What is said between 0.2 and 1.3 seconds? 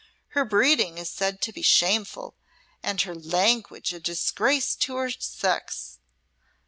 Her breeding is